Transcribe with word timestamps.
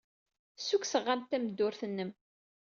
Ssukkseɣ-am-d 0.59 1.27
tameddurt-nnem. 1.29 2.11